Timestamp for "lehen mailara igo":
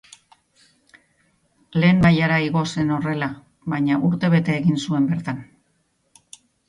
1.83-2.63